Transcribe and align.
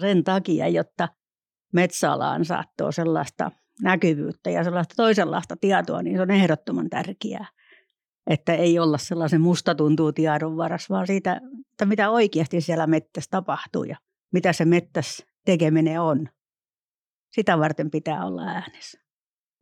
sen 0.00 0.24
takia, 0.24 0.68
jotta 0.68 1.08
metsäalaan 1.72 2.44
saattoo 2.44 2.92
sellaista 2.92 3.50
näkyvyyttä 3.82 4.50
ja 4.50 4.64
sellaista 4.64 4.94
toisenlaista 4.96 5.56
tietoa, 5.60 6.02
niin 6.02 6.16
se 6.16 6.22
on 6.22 6.30
ehdottoman 6.30 6.90
tärkeää. 6.90 7.46
Että 8.30 8.54
ei 8.54 8.78
olla 8.78 8.98
sellaisen 8.98 9.40
musta 9.40 9.74
tuntuu 9.74 10.12
tiedon 10.12 10.56
varas, 10.56 10.90
vaan 10.90 11.06
siitä, 11.06 11.40
että 11.70 11.86
mitä 11.86 12.10
oikeasti 12.10 12.60
siellä 12.60 12.86
mettässä 12.86 13.30
tapahtuu 13.30 13.84
ja 13.84 13.96
mitä 14.32 14.52
se 14.52 14.64
mettäs 14.64 15.26
tekeminen 15.44 16.00
on. 16.00 16.28
Sitä 17.32 17.58
varten 17.58 17.90
pitää 17.90 18.26
olla 18.26 18.42
äänessä. 18.42 19.04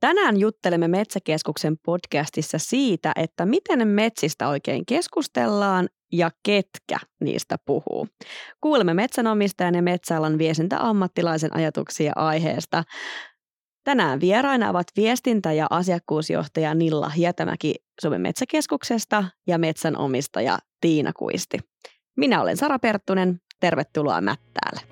Tänään 0.01 0.37
juttelemme 0.37 0.89
Metsäkeskuksen 0.89 1.79
podcastissa 1.79 2.59
siitä, 2.59 3.13
että 3.17 3.47
miten 3.47 3.89
metsistä 3.89 4.49
oikein 4.49 4.87
keskustellaan 4.87 5.89
ja 6.13 6.31
ketkä 6.43 6.99
niistä 7.21 7.57
puhuu. 7.67 8.09
Kuulemme 8.61 8.95
metsänomistajan 8.95 9.75
ja 9.75 9.83
metsäalan 9.83 10.39
viestintäammattilaisen 10.39 11.57
ajatuksia 11.57 12.13
aiheesta. 12.17 12.85
Tänään 13.85 14.21
vieraina 14.21 14.71
ovat 14.71 14.87
viestintä- 14.97 15.53
ja 15.53 15.67
asiakkuusjohtaja 15.71 16.75
Nilla 16.75 17.09
Hietämäki 17.09 17.75
Suomen 18.01 18.21
metsäkeskuksesta 18.21 19.25
ja 19.47 19.59
metsänomistaja 19.59 20.59
Tiina 20.81 21.13
Kuisti. 21.13 21.59
Minä 22.17 22.43
olen 22.43 22.57
Sara 22.57 22.79
Perttunen. 22.79 23.41
Tervetuloa 23.61 24.21
Mättäälle. 24.21 24.92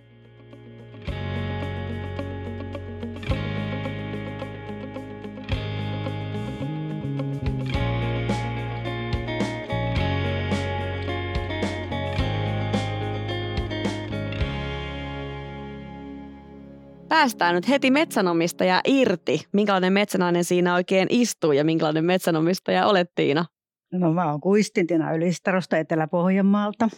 Päästään 17.11 17.55
nyt 17.55 17.69
heti 17.69 17.91
metsänomistaja 17.91 18.81
irti. 18.85 19.41
Minkälainen 19.53 19.93
metsänainen 19.93 20.45
siinä 20.45 20.75
oikein 20.75 21.09
istuu 21.11 21.53
ja 21.53 21.65
minkälainen 21.65 22.05
metsänomistaja 22.05 22.87
olet 22.87 23.11
Tiina? 23.15 23.45
No 23.93 24.13
mä 24.13 24.31
oon 24.31 24.41
Kuistintina 24.41 25.13
Ylistarosta 25.13 25.77
Etelä-Pohjanmaalta. 25.79 26.89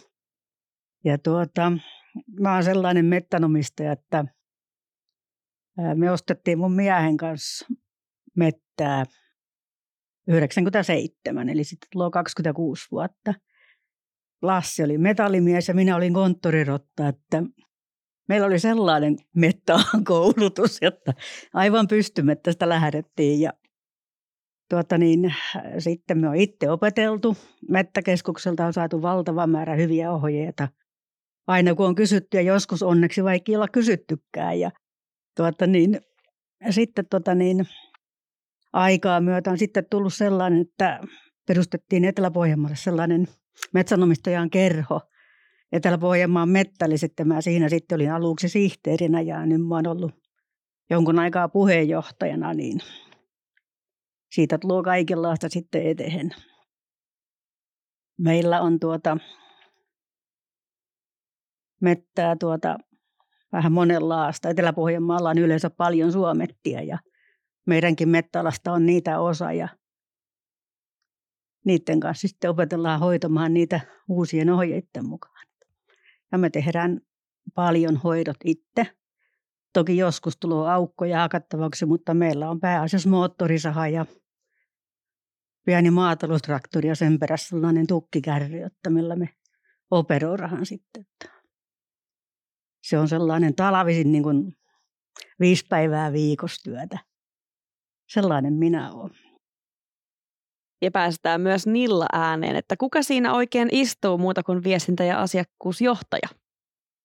Ja 1.05 1.17
tuota, 1.17 1.71
mä 2.39 2.53
oon 2.53 2.63
sellainen 2.63 3.05
mettänomistaja, 3.05 3.91
että 3.91 4.25
me 5.95 6.11
ostettiin 6.11 6.57
mun 6.57 6.73
miehen 6.73 7.17
kanssa 7.17 7.65
mettää 8.35 9.05
97, 10.27 11.49
eli 11.49 11.63
sitten 11.63 11.87
tulo 11.91 12.11
26 12.11 12.87
vuotta. 12.91 13.33
Lassi 14.41 14.83
oli 14.83 14.97
metallimies 14.97 15.67
ja 15.67 15.73
minä 15.73 15.95
olin 15.95 16.13
konttorirotta, 16.13 17.07
että 17.07 17.43
meillä 18.29 18.47
oli 18.47 18.59
sellainen 18.59 19.17
mettäalan 19.35 20.03
koulutus, 20.07 20.77
että 20.81 21.13
aivan 21.53 21.87
pystymettästä 21.87 22.69
lähdettiin 22.69 23.41
ja 23.41 23.53
tuota 24.69 24.97
niin, 24.97 25.33
sitten 25.79 26.17
me 26.17 26.29
on 26.29 26.35
itse 26.35 26.69
opeteltu. 26.69 27.37
Mettäkeskukselta 27.69 28.65
on 28.65 28.73
saatu 28.73 29.01
valtava 29.01 29.47
määrä 29.47 29.75
hyviä 29.75 30.11
ohjeita. 30.11 30.67
Aina 31.47 31.75
kun 31.75 31.85
on 31.85 31.95
kysytty 31.95 32.37
ja 32.37 32.41
joskus 32.43 32.83
onneksi 32.83 33.23
vaikka 33.23 33.51
olla 33.51 33.67
kysyttykään. 33.67 34.59
Ja 34.59 34.71
tuota 35.37 35.67
niin, 35.67 36.01
sitten 36.69 37.05
tuota 37.09 37.35
niin, 37.35 37.67
aikaa 38.73 39.21
myötä 39.21 39.51
on 39.51 39.57
sitten 39.57 39.85
tullut 39.89 40.13
sellainen, 40.13 40.61
että 40.61 40.99
perustettiin 41.47 42.05
Etelä-Pohjanmaalle 42.05 42.75
sellainen 42.75 43.27
metsänomistajan 43.73 44.49
kerho– 44.49 45.01
Etelä-Pohjanmaan 45.73 46.49
sitten 46.95 47.27
mä 47.27 47.41
siinä 47.41 47.69
sitten 47.69 47.95
olin 47.95 48.11
aluksi 48.11 48.49
sihteerinä 48.49 49.21
ja 49.21 49.45
nyt 49.45 49.67
mä 49.67 49.75
oon 49.75 49.87
ollut 49.87 50.11
jonkun 50.89 51.19
aikaa 51.19 51.49
puheenjohtajana, 51.49 52.53
niin 52.53 52.79
siitä 54.31 54.57
tulee 54.57 54.83
kaikenlaista 54.83 55.49
sitten 55.49 55.87
eteen. 55.87 56.29
Meillä 58.17 58.61
on 58.61 58.79
tuota 58.79 59.17
mettää 61.81 62.35
tuota 62.39 62.77
vähän 63.51 63.71
monenlaista. 63.71 64.49
Etelä-Pohjanmaalla 64.49 65.29
on 65.29 65.37
yleensä 65.37 65.69
paljon 65.69 66.11
suomettia 66.11 66.81
ja 66.81 66.99
meidänkin 67.65 68.09
mettäalasta 68.09 68.71
on 68.71 68.85
niitä 68.85 69.19
osa 69.19 69.53
ja 69.53 69.67
niiden 71.65 71.99
kanssa 71.99 72.27
sitten 72.27 72.49
opetellaan 72.49 72.99
hoitamaan 72.99 73.53
niitä 73.53 73.79
uusien 74.09 74.49
ohjeiden 74.49 75.05
mukaan. 75.05 75.52
Ja 76.33 76.37
me 76.39 76.49
tehdään 76.49 77.01
paljon 77.55 77.97
hoidot 77.97 78.37
itse. 78.45 78.87
Toki 79.73 79.97
joskus 79.97 80.37
tulee 80.37 80.71
aukkoja 80.71 81.19
hakattavaksi, 81.19 81.85
mutta 81.85 82.13
meillä 82.13 82.49
on 82.49 82.59
pääasiassa 82.59 83.09
moottorisaha 83.09 83.87
ja 83.87 84.05
pieni 85.65 85.91
maataloustraktori 85.91 86.89
ja 86.89 86.95
sen 86.95 87.19
perässä 87.19 87.49
sellainen 87.49 87.87
tukkikärry, 87.87 88.59
jotta 88.59 88.89
millä 88.89 89.15
me 89.15 89.29
operoidaan 89.91 90.65
sitten. 90.65 91.05
Se 92.83 92.97
on 92.97 93.07
sellainen 93.07 93.55
talvisin 93.55 94.11
niin 94.11 94.23
kuin 94.23 94.57
viisi 95.39 95.65
päivää 95.69 96.13
viikossa 96.13 96.63
työtä. 96.63 96.99
Sellainen 98.09 98.53
minä 98.53 98.93
olen. 98.93 99.32
Ja 100.83 100.91
päästään 100.91 101.41
myös 101.41 101.67
Nilla 101.67 102.05
ääneen, 102.13 102.55
että 102.55 102.75
kuka 102.77 103.01
siinä 103.01 103.33
oikein 103.33 103.69
istuu 103.71 104.17
muuta 104.17 104.43
kuin 104.43 104.63
viestintä- 104.63 105.03
ja 105.03 105.21
asiakkuusjohtaja? 105.21 106.29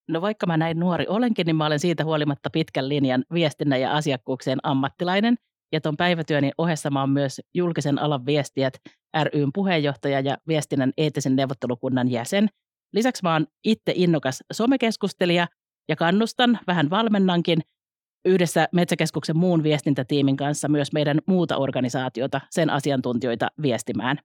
No 0.08 0.20
vaikka 0.20 0.46
mä 0.46 0.56
näin 0.56 0.78
nuori 0.78 1.06
olenkin, 1.08 1.46
niin 1.46 1.56
mä 1.56 1.66
olen 1.66 1.78
siitä 1.78 2.04
huolimatta 2.04 2.50
pitkän 2.50 2.88
linjan 2.88 3.24
viestinnän 3.32 3.80
ja 3.80 3.96
asiakkuuksien 3.96 4.58
ammattilainen. 4.62 5.34
Ja 5.72 5.80
tuon 5.80 5.96
päivätyöni 5.96 6.50
ohessa 6.58 6.90
mä 6.90 7.00
oon 7.00 7.10
myös 7.10 7.40
julkisen 7.54 7.98
alan 7.98 8.26
viestijät 8.26 8.74
ryn 9.34 9.50
puheenjohtaja 9.54 10.20
ja 10.20 10.36
viestinnän 10.48 10.92
eettisen 10.96 11.36
neuvottelukunnan 11.36 12.10
jäsen. 12.10 12.48
Lisäksi 12.92 13.22
mä 13.22 13.32
oon 13.32 13.46
itse 13.64 13.92
innokas 13.94 14.44
somekeskustelija 14.52 15.46
ja 15.88 15.96
kannustan, 15.96 16.58
vähän 16.66 16.90
valmennankin 16.90 17.58
yhdessä 18.24 18.68
Metsäkeskuksen 18.72 19.36
muun 19.36 19.62
viestintätiimin 19.62 20.36
kanssa 20.36 20.68
myös 20.68 20.92
meidän 20.92 21.20
muuta 21.26 21.56
organisaatiota, 21.56 22.40
sen 22.50 22.70
asiantuntijoita 22.70 23.48
viestimään. 23.62 24.18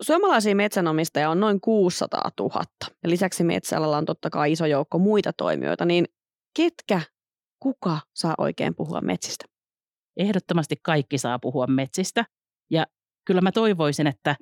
Suomalaisia 0.00 0.54
metsänomistajia 0.54 1.30
on 1.30 1.40
noin 1.40 1.60
600 1.60 2.30
000. 2.40 2.64
Ja 3.02 3.10
lisäksi 3.10 3.44
metsäalalla 3.44 3.96
on 3.96 4.04
totta 4.04 4.30
kai 4.30 4.52
iso 4.52 4.66
joukko 4.66 4.98
muita 4.98 5.32
toimijoita, 5.32 5.84
niin 5.84 6.06
ketkä, 6.56 7.00
kuka 7.62 7.98
saa 8.14 8.34
oikein 8.38 8.74
puhua 8.74 9.00
metsistä? 9.00 9.44
Ehdottomasti 10.16 10.76
kaikki 10.82 11.18
saa 11.18 11.38
puhua 11.38 11.66
metsistä. 11.66 12.24
Ja 12.70 12.86
kyllä 13.26 13.40
mä 13.40 13.52
toivoisin, 13.52 14.06
että 14.06 14.36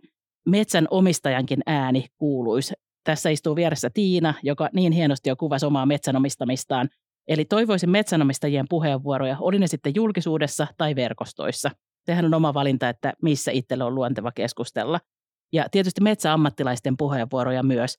metsän 0.48 0.86
omistajankin 0.90 1.60
ääni 1.66 2.06
kuuluisi. 2.18 2.74
Tässä 3.04 3.30
istuu 3.30 3.56
vieressä 3.56 3.90
Tiina, 3.90 4.34
joka 4.42 4.68
niin 4.72 4.92
hienosti 4.92 5.28
jo 5.28 5.36
kuvasi 5.36 5.66
omaa 5.66 5.86
metsänomistamistaan 5.86 6.88
Eli 7.30 7.44
toivoisin 7.44 7.90
metsänomistajien 7.90 8.66
puheenvuoroja, 8.68 9.36
oli 9.40 9.58
ne 9.58 9.66
sitten 9.66 9.92
julkisuudessa 9.94 10.66
tai 10.76 10.96
verkostoissa. 10.96 11.70
Sehän 12.06 12.24
on 12.24 12.34
oma 12.34 12.54
valinta, 12.54 12.88
että 12.88 13.12
missä 13.22 13.50
itselle 13.50 13.84
on 13.84 13.94
luonteva 13.94 14.32
keskustella. 14.32 15.00
Ja 15.52 15.66
tietysti 15.70 16.00
metsäammattilaisten 16.00 16.96
puheenvuoroja 16.96 17.62
myös. 17.62 17.98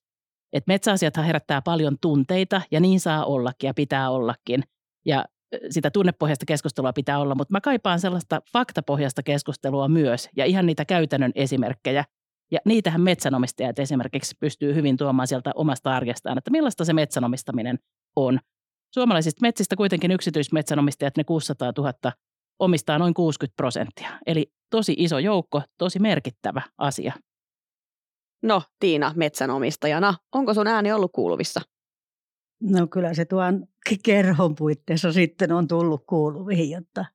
Et 0.54 0.68
metsäasiathan 0.68 1.26
herättää 1.26 1.62
paljon 1.62 1.98
tunteita 2.02 2.62
ja 2.72 2.80
niin 2.80 3.00
saa 3.00 3.26
ollakin 3.26 3.68
ja 3.68 3.74
pitää 3.74 4.10
ollakin. 4.10 4.64
Ja 5.06 5.26
sitä 5.70 5.92
tunnepohjaista 5.92 6.46
keskustelua 6.46 6.94
pitää 6.94 7.20
olla, 7.20 7.36
mutta 7.36 7.52
mä 7.52 7.62
kaipaan 7.62 8.00
sellaista 8.00 8.42
faktapohjaista 8.54 9.24
keskustelua 9.24 9.88
myös 9.88 10.30
ja 10.38 10.46
ihan 10.46 10.66
niitä 10.66 10.86
käytännön 10.86 11.32
esimerkkejä. 11.36 12.06
Ja 12.52 12.60
niitähän 12.66 13.02
metsänomistajat 13.02 13.80
esimerkiksi 13.80 14.36
pystyy 14.40 14.76
hyvin 14.76 14.98
tuomaan 14.98 15.28
sieltä 15.28 15.52
omasta 15.56 15.96
arjestaan, 15.96 16.38
että 16.38 16.52
millaista 16.52 16.86
se 16.86 16.94
metsänomistaminen 16.94 17.80
on. 18.16 18.40
Suomalaisista 18.94 19.42
metsistä 19.42 19.76
kuitenkin 19.76 20.12
yksityismetsänomistajat, 20.12 21.18
ne 21.18 21.24
600 21.24 21.74
000, 21.78 21.94
omistaa 22.60 23.00
noin 23.00 23.14
60 23.14 23.56
prosenttia. 23.56 24.10
Eli 24.26 24.54
tosi 24.70 24.96
iso 24.98 25.20
joukko, 25.20 25.62
tosi 25.78 26.00
merkittävä 26.00 26.62
asia. 26.78 27.14
No 28.44 28.62
Tiina 28.80 29.14
metsänomistajana, 29.16 30.14
onko 30.32 30.54
sun 30.54 30.68
ääni 30.68 30.92
ollut 30.92 31.12
kuuluvissa? 31.12 31.62
No 32.62 32.88
kyllä 32.88 33.14
se 33.14 33.26
tuon 33.26 33.68
kerhon 34.04 34.56
puitteissa 34.56 35.14
sitten 35.14 35.52
on 35.52 35.68
tullut 35.68 36.04
kuuluviin, 36.10 36.70
jotta 36.70 37.06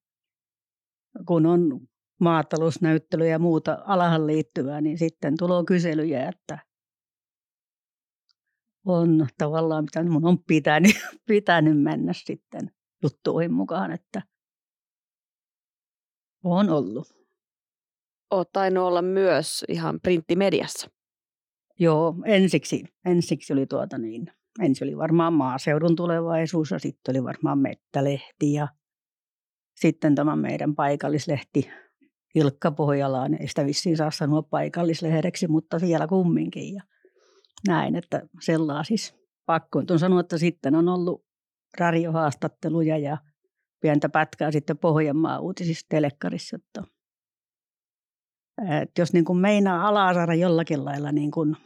kun 1.27 1.47
on 1.47 1.81
maatalousnäyttelyjä 2.21 3.31
ja 3.31 3.39
muuta 3.39 3.79
alahan 3.87 4.27
liittyvää, 4.27 4.81
niin 4.81 4.99
sitten 4.99 5.35
tulee 5.39 5.65
kyselyjä, 5.65 6.29
että 6.29 6.59
on 8.87 9.27
tavallaan, 9.39 9.85
mitä 9.85 10.11
mun 10.11 10.27
on 10.27 10.39
pitänyt, 10.39 10.97
pitänyt 11.29 11.83
mennä 11.83 12.13
sitten 12.13 12.71
juttuihin 13.03 13.53
mukaan, 13.53 13.93
että 13.93 14.23
on 16.45 16.71
ollut. 16.71 17.17
Olet 18.31 18.49
tainnut 18.53 18.85
olla 18.85 19.03
myös 19.03 19.65
ihan 19.69 20.01
printtimediassa. 20.01 20.91
Joo, 21.79 22.15
ensiksi, 22.25 22.85
ensiksi 23.05 23.53
oli 23.53 23.67
tuota 23.67 23.99
niin, 23.99 24.27
ensin 24.61 24.89
oli 24.89 24.97
varmaan 24.97 25.33
maaseudun 25.33 25.97
tulevaisuus 25.97 26.71
ja 26.71 26.79
sitten 26.79 27.17
oli 27.17 27.25
varmaan 27.25 27.59
Mettälehti 27.59 28.53
ja 28.53 28.69
sitten 29.75 30.15
tämä 30.15 30.37
meidän 30.37 30.75
paikallislehti 30.75 31.71
Ilkka 32.35 32.71
Pohjalaan. 32.71 33.35
Ei 33.35 33.49
sitä 33.49 33.67
vissiin 33.67 33.97
saa 33.97 34.11
sanoa 34.11 34.43
paikallislehdeksi, 34.43 35.49
mutta 35.49 35.81
vielä 35.81 36.07
kumminkin. 36.07 36.75
Ja 36.75 36.83
näin, 37.69 37.97
että 37.97 38.23
siis 38.83 39.15
Pakko 39.47 39.83
on 39.91 39.99
sanoa, 39.99 40.21
että 40.21 40.39
sitten 40.39 40.75
on 40.75 40.89
ollut 40.89 41.25
radiohaastatteluja 41.79 42.99
ja 42.99 43.19
pientä 43.81 44.09
pätkää 44.09 44.51
sitten 44.51 44.79
Pohjanmaa 44.79 45.39
uutisissa 45.39 45.87
telekkarissa. 45.89 46.57
Että, 46.57 46.83
että 48.83 49.01
jos 49.01 49.13
niin 49.13 49.25
kuin 49.25 49.39
meinaa 49.39 49.89
alaa 49.89 50.15
saada 50.15 50.35
jollakin 50.35 50.85
lailla 50.85 51.13
niin 51.13 51.31
kuin 51.31 51.57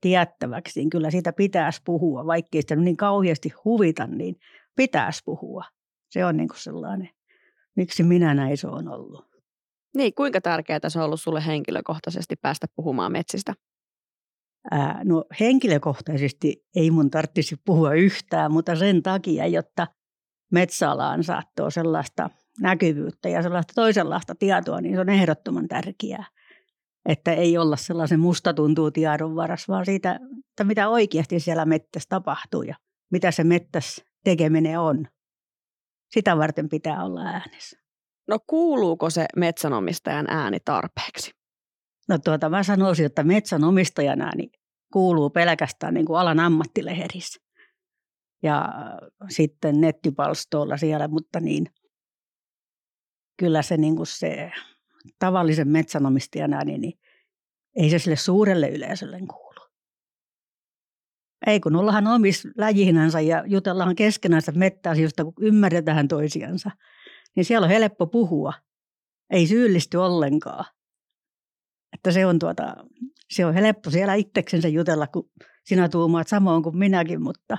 tiettäväksi, 0.00 0.80
niin 0.80 0.90
kyllä 0.90 1.10
siitä 1.10 1.32
pitäisi 1.32 1.80
puhua. 1.84 2.26
Vaikkei 2.26 2.62
sitä 2.62 2.76
niin 2.76 2.96
kauheasti 2.96 3.52
huvita, 3.64 4.06
niin 4.06 4.36
pitäisi 4.76 5.22
puhua. 5.24 5.64
Se 6.10 6.24
on 6.24 6.36
niin 6.36 6.48
kuin 6.48 6.60
sellainen, 6.60 7.10
miksi 7.76 8.02
minä 8.02 8.34
näin 8.34 8.56
se 8.56 8.68
on 8.68 8.88
ollut. 8.88 9.28
Niin, 9.96 10.14
kuinka 10.14 10.40
tärkeää 10.40 10.88
se 10.88 10.98
on 10.98 11.04
ollut 11.04 11.20
sulle 11.20 11.46
henkilökohtaisesti 11.46 12.36
päästä 12.36 12.66
puhumaan 12.76 13.12
metsistä? 13.12 13.54
No 15.04 15.24
henkilökohtaisesti 15.40 16.64
ei 16.76 16.90
mun 16.90 17.10
tarvitsisi 17.10 17.56
puhua 17.64 17.94
yhtään, 17.94 18.52
mutta 18.52 18.76
sen 18.76 19.02
takia, 19.02 19.46
jotta 19.46 19.86
metsäalaan 20.52 21.24
saattoo 21.24 21.70
sellaista 21.70 22.30
näkyvyyttä 22.60 23.28
ja 23.28 23.42
sellaista 23.42 23.72
toisenlaista 23.74 24.34
tietoa, 24.34 24.80
niin 24.80 24.94
se 24.94 25.00
on 25.00 25.08
ehdottoman 25.08 25.68
tärkeää. 25.68 26.24
Että 27.08 27.32
ei 27.32 27.58
olla 27.58 27.76
sellaisen 27.76 28.20
musta 28.20 28.54
tuntuu 28.54 28.90
tiedon 28.90 29.36
varas, 29.36 29.68
vaan 29.68 29.84
siitä, 29.84 30.20
että 30.48 30.64
mitä 30.64 30.88
oikeasti 30.88 31.40
siellä 31.40 31.64
mettässä 31.64 32.06
tapahtuu 32.08 32.62
ja 32.62 32.76
mitä 33.12 33.30
se 33.30 33.44
mettäs 33.44 34.04
tekeminen 34.24 34.80
on. 34.80 35.06
Sitä 36.10 36.36
varten 36.36 36.68
pitää 36.68 37.04
olla 37.04 37.20
äänessä. 37.20 37.78
No 38.28 38.38
kuuluuko 38.46 39.10
se 39.10 39.26
metsänomistajan 39.36 40.26
ääni 40.30 40.58
tarpeeksi? 40.64 41.37
No 42.08 42.18
tuota, 42.18 42.48
mä 42.48 42.62
sanoisin, 42.62 43.06
että 43.06 43.24
metsänomistajan 43.24 44.20
ääni 44.20 44.50
kuuluu 44.92 45.30
pelkästään 45.30 45.94
niin 45.94 46.06
kuin 46.06 46.18
alan 46.18 46.40
ammattilehdissä. 46.40 47.40
Ja 48.42 48.68
sitten 49.28 49.80
nettipalstoilla 49.80 50.76
siellä, 50.76 51.08
mutta 51.08 51.40
niin 51.40 51.66
kyllä 53.36 53.62
se, 53.62 53.76
niin 53.76 53.96
kuin 53.96 54.06
se 54.06 54.50
tavallisen 55.18 55.68
metsänomistajan 55.68 56.52
ääni, 56.52 56.78
niin 56.78 56.98
ei 57.76 57.90
se 57.90 57.98
sille 57.98 58.16
suurelle 58.16 58.68
yleisölle 58.68 59.18
kuulu. 59.18 59.48
Ei 61.46 61.60
kun 61.60 61.76
ollaan 61.76 62.06
omissa 62.06 62.48
läjihinänsä 62.56 63.20
ja 63.20 63.44
jutellaan 63.46 63.94
keskenänsä 63.94 64.52
mettäasioista, 64.52 65.24
kun 65.24 65.34
ymmärretään 65.40 66.08
toisiansa, 66.08 66.70
niin 67.36 67.44
siellä 67.44 67.64
on 67.64 67.70
helppo 67.70 68.06
puhua. 68.06 68.52
Ei 69.30 69.46
syyllisty 69.46 69.96
ollenkaan. 69.96 70.64
Että 71.94 72.12
se 72.12 72.26
on, 72.26 72.38
tuota, 72.38 72.74
se 73.30 73.46
on 73.46 73.54
helppo 73.54 73.90
siellä 73.90 74.14
itseksensä 74.14 74.68
jutella, 74.68 75.06
kun 75.06 75.30
sinä 75.64 75.88
tuumaat 75.88 76.28
samoin 76.28 76.62
kuin 76.62 76.78
minäkin, 76.78 77.22
mutta 77.22 77.58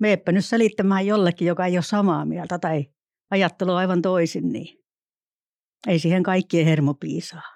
meepä 0.00 0.32
nyt 0.32 0.44
selittämään 0.44 1.06
jollekin, 1.06 1.48
joka 1.48 1.66
ei 1.66 1.76
ole 1.76 1.82
samaa 1.82 2.24
mieltä 2.24 2.58
tai 2.58 2.84
ajattelu 3.30 3.72
aivan 3.72 4.02
toisin, 4.02 4.52
niin 4.52 4.82
ei 5.86 5.98
siihen 5.98 6.22
kaikkien 6.22 6.66
hermo 6.66 6.94
piisaa. 6.94 7.52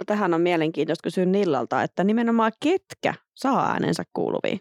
No, 0.00 0.04
tähän 0.06 0.34
on 0.34 0.40
mielenkiintoista 0.40 1.02
kysyä 1.02 1.24
Nillalta, 1.24 1.82
että 1.82 2.04
nimenomaan 2.04 2.52
ketkä 2.62 3.14
saa 3.34 3.70
äänensä 3.72 4.02
kuuluviin? 4.12 4.60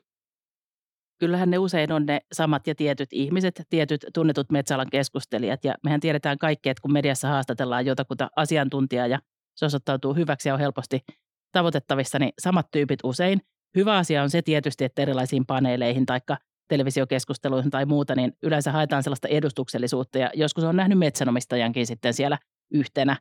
Kyllähän 1.19 1.49
ne 1.49 1.57
usein 1.57 1.91
on 1.91 2.05
ne 2.05 2.19
samat 2.31 2.67
ja 2.67 2.75
tietyt 2.75 3.09
ihmiset, 3.11 3.61
tietyt 3.69 4.05
tunnetut 4.13 4.51
metsäalan 4.51 4.89
keskustelijat. 4.91 5.65
Ja 5.65 5.75
mehän 5.83 5.99
tiedetään 5.99 6.37
kaikki, 6.37 6.69
että 6.69 6.81
kun 6.81 6.93
mediassa 6.93 7.27
haastatellaan 7.27 7.85
jotakuta 7.85 8.29
asiantuntijaa 8.35 9.07
ja 9.07 9.19
se 9.59 9.65
osoittautuu 9.65 10.13
hyväksi 10.13 10.49
ja 10.49 10.53
on 10.53 10.59
helposti 10.59 10.99
tavoitettavissa, 11.51 12.19
niin 12.19 12.33
samat 12.41 12.67
tyypit 12.71 12.99
usein. 13.03 13.41
Hyvä 13.75 13.97
asia 13.97 14.23
on 14.23 14.29
se 14.29 14.41
tietysti, 14.41 14.83
että 14.83 15.01
erilaisiin 15.01 15.45
paneeleihin 15.45 16.05
tai 16.05 16.19
televisiokeskusteluihin 16.67 17.71
tai 17.71 17.85
muuta, 17.85 18.15
niin 18.15 18.33
yleensä 18.43 18.71
haetaan 18.71 19.03
sellaista 19.03 19.27
edustuksellisuutta 19.27 20.17
ja 20.17 20.31
joskus 20.33 20.63
on 20.63 20.75
nähnyt 20.75 20.99
metsänomistajankin 20.99 21.87
sitten 21.87 22.13
siellä 22.13 22.37
yhtenä 22.73 23.17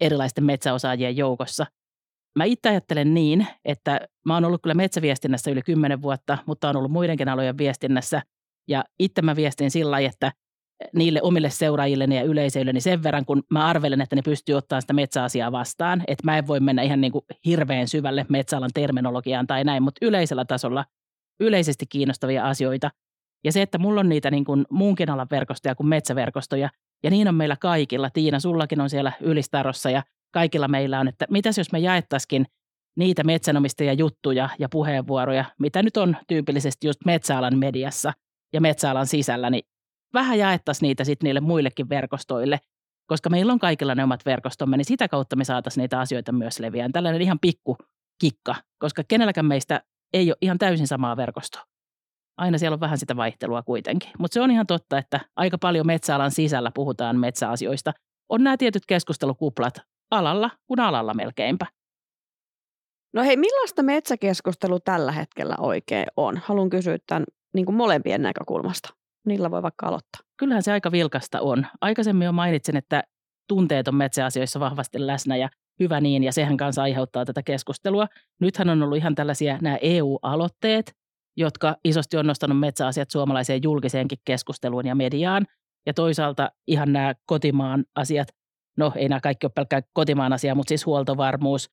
erilaisten 0.00 0.44
metsäosaajien 0.44 1.16
joukossa. 1.16 1.66
Mä 2.38 2.44
itse 2.44 2.68
ajattelen 2.68 3.14
niin, 3.14 3.46
että 3.64 4.00
mä 4.26 4.34
oon 4.34 4.44
ollut 4.44 4.62
kyllä 4.62 4.74
metsäviestinnässä 4.74 5.50
yli 5.50 5.62
kymmenen 5.62 6.02
vuotta, 6.02 6.38
mutta 6.46 6.68
on 6.68 6.76
ollut 6.76 6.92
muidenkin 6.92 7.28
alojen 7.28 7.58
viestinnässä 7.58 8.22
ja 8.68 8.84
itse 8.98 9.22
mä 9.22 9.36
viestin 9.36 9.70
sillä 9.70 9.90
lailla, 9.90 10.08
että 10.08 10.32
niille 10.94 11.22
omille 11.22 11.50
seuraajilleni 11.50 12.16
ja 12.16 12.22
yleisöilleni 12.22 12.80
sen 12.80 13.02
verran, 13.02 13.24
kun 13.24 13.42
mä 13.50 13.66
arvelen, 13.66 14.00
että 14.00 14.16
ne 14.16 14.22
pystyy 14.22 14.54
ottamaan 14.54 14.82
sitä 14.82 14.92
metsäasiaa 14.92 15.52
vastaan. 15.52 16.02
Että 16.06 16.24
mä 16.24 16.38
en 16.38 16.46
voi 16.46 16.60
mennä 16.60 16.82
ihan 16.82 17.00
niin 17.00 17.12
kuin 17.12 17.24
hirveän 17.46 17.88
syvälle 17.88 18.26
metsäalan 18.28 18.70
terminologiaan 18.74 19.46
tai 19.46 19.64
näin, 19.64 19.82
mutta 19.82 20.06
yleisellä 20.06 20.44
tasolla 20.44 20.84
yleisesti 21.40 21.86
kiinnostavia 21.86 22.48
asioita. 22.48 22.90
Ja 23.44 23.52
se, 23.52 23.62
että 23.62 23.78
mulla 23.78 24.00
on 24.00 24.08
niitä 24.08 24.30
niin 24.30 24.44
kuin 24.44 24.64
muunkin 24.70 25.10
alan 25.10 25.26
verkostoja 25.30 25.74
kuin 25.74 25.86
metsäverkostoja, 25.86 26.70
ja 27.02 27.10
niin 27.10 27.28
on 27.28 27.34
meillä 27.34 27.56
kaikilla. 27.60 28.10
Tiina, 28.10 28.40
sullakin 28.40 28.80
on 28.80 28.90
siellä 28.90 29.12
Ylistarossa 29.20 29.90
ja 29.90 30.02
kaikilla 30.32 30.68
meillä 30.68 31.00
on, 31.00 31.08
että 31.08 31.26
mitäs 31.30 31.58
jos 31.58 31.72
me 31.72 31.78
jaettaisikin 31.78 32.46
niitä 32.96 33.24
metsänomistajia 33.24 33.92
juttuja 33.92 34.48
ja 34.58 34.68
puheenvuoroja, 34.68 35.44
mitä 35.58 35.82
nyt 35.82 35.96
on 35.96 36.16
tyypillisesti 36.28 36.86
just 36.86 37.04
metsäalan 37.04 37.58
mediassa 37.58 38.12
ja 38.52 38.60
metsäalan 38.60 39.06
sisällä, 39.06 39.50
niin 39.50 39.62
vähän 40.16 40.38
jaettaisiin 40.38 40.86
niitä 40.86 41.04
sitten 41.04 41.26
niille 41.26 41.40
muillekin 41.40 41.88
verkostoille, 41.88 42.60
koska 43.06 43.30
meillä 43.30 43.52
on 43.52 43.58
kaikilla 43.58 43.94
ne 43.94 44.04
omat 44.04 44.26
verkostomme, 44.26 44.76
niin 44.76 44.84
sitä 44.84 45.08
kautta 45.08 45.36
me 45.36 45.44
saataisiin 45.44 45.82
niitä 45.82 46.00
asioita 46.00 46.32
myös 46.32 46.58
leviään. 46.58 46.92
Tällainen 46.92 47.22
ihan 47.22 47.38
pikku 47.40 47.76
kikka, 48.20 48.54
koska 48.78 49.02
kenelläkään 49.08 49.46
meistä 49.46 49.82
ei 50.12 50.30
ole 50.30 50.36
ihan 50.40 50.58
täysin 50.58 50.86
samaa 50.86 51.16
verkostoa. 51.16 51.62
Aina 52.36 52.58
siellä 52.58 52.74
on 52.74 52.80
vähän 52.80 52.98
sitä 52.98 53.16
vaihtelua 53.16 53.62
kuitenkin. 53.62 54.10
Mutta 54.18 54.34
se 54.34 54.40
on 54.40 54.50
ihan 54.50 54.66
totta, 54.66 54.98
että 54.98 55.20
aika 55.36 55.58
paljon 55.58 55.86
metsäalan 55.86 56.30
sisällä 56.30 56.70
puhutaan 56.74 57.18
metsäasioista. 57.18 57.92
On 58.28 58.44
nämä 58.44 58.56
tietyt 58.56 58.86
keskustelukuplat 58.86 59.78
alalla 60.10 60.50
kuin 60.66 60.80
alalla 60.80 61.14
melkeinpä. 61.14 61.66
No 63.14 63.22
hei, 63.22 63.36
millaista 63.36 63.82
metsäkeskustelu 63.82 64.80
tällä 64.80 65.12
hetkellä 65.12 65.54
oikein 65.58 66.06
on? 66.16 66.40
Haluan 66.44 66.70
kysyä 66.70 66.98
tämän 67.06 67.24
niin 67.54 67.66
kuin 67.66 67.76
molempien 67.76 68.22
näkökulmasta. 68.22 68.94
Niillä 69.26 69.50
voi 69.50 69.62
vaikka 69.62 69.86
aloittaa. 69.86 70.20
Kyllähän 70.36 70.62
se 70.62 70.72
aika 70.72 70.92
vilkasta 70.92 71.40
on. 71.40 71.66
Aikaisemmin 71.80 72.26
jo 72.26 72.32
mainitsin, 72.32 72.76
että 72.76 73.02
tunteet 73.48 73.88
on 73.88 73.94
metsäasioissa 73.94 74.60
vahvasti 74.60 75.06
läsnä 75.06 75.36
ja 75.36 75.48
hyvä 75.80 76.00
niin, 76.00 76.24
ja 76.24 76.32
sehän 76.32 76.56
kanssa 76.56 76.82
aiheuttaa 76.82 77.24
tätä 77.24 77.42
keskustelua. 77.42 78.06
Nythän 78.40 78.68
on 78.68 78.82
ollut 78.82 78.96
ihan 78.96 79.14
tällaisia 79.14 79.58
nämä 79.62 79.78
EU-aloitteet, 79.82 80.92
jotka 81.36 81.76
isosti 81.84 82.16
on 82.16 82.26
nostanut 82.26 82.60
metsäasiat 82.60 83.10
suomalaiseen 83.10 83.62
julkiseenkin 83.62 84.18
keskusteluun 84.24 84.86
ja 84.86 84.94
mediaan. 84.94 85.46
Ja 85.86 85.94
toisaalta 85.94 86.50
ihan 86.66 86.92
nämä 86.92 87.14
kotimaan 87.26 87.84
asiat, 87.94 88.28
no 88.76 88.92
ei 88.96 89.08
nämä 89.08 89.20
kaikki 89.20 89.46
ole 89.46 89.52
pelkkää 89.54 89.80
kotimaan 89.92 90.32
asia, 90.32 90.54
mutta 90.54 90.68
siis 90.68 90.86
huoltovarmuus, 90.86 91.70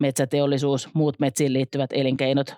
metsäteollisuus, 0.00 0.88
muut 0.94 1.18
metsiin 1.18 1.52
liittyvät 1.52 1.90
elinkeinot, 1.92 2.54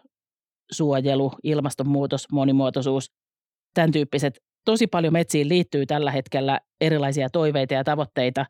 suojelu, 0.73 1.33
ilmastonmuutos, 1.43 2.27
monimuotoisuus, 2.33 3.11
tämän 3.75 3.93
tyyppiset. 3.93 4.41
Tosi 4.65 4.87
paljon 4.87 5.13
metsiin 5.13 5.49
liittyy 5.49 5.87
tällä 5.87 6.11
hetkellä 6.11 6.61
erilaisia 6.81 7.31
toiveita 7.31 7.75
ja 7.75 7.85
tavoitteita 7.85 8.47